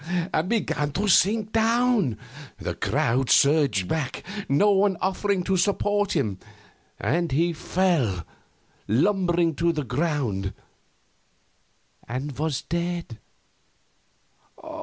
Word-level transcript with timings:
and 0.33 0.49
began 0.49 0.91
to 0.91 1.07
sink 1.07 1.51
down. 1.51 2.17
The 2.59 2.73
crowd 2.73 3.29
surged 3.29 3.87
back, 3.87 4.23
no 4.49 4.71
one 4.71 4.97
offering 4.99 5.43
to 5.43 5.57
support 5.57 6.13
him, 6.15 6.39
and 6.99 7.31
he 7.31 7.53
fell 7.53 8.25
lumbering 8.87 9.53
to 9.55 9.71
the 9.71 9.83
ground 9.85 10.53
and 12.09 12.31
was 12.37 12.63
dead. 12.63 13.19